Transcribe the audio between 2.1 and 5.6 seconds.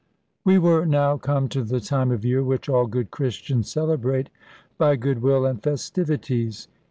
year which all good Christians celebrate by goodwill